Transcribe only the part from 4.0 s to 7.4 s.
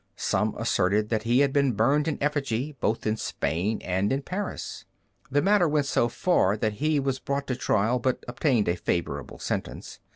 in Paris. The matter went so far that he was